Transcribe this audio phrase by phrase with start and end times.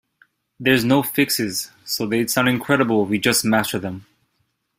[0.59, 4.07] There's no fixes, so they'd sound incredible if we just master them.